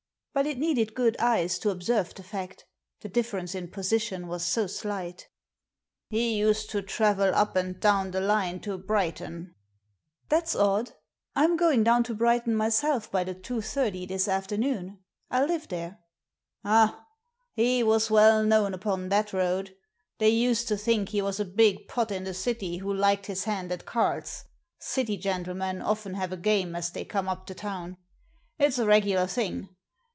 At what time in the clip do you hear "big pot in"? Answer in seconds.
21.45-22.23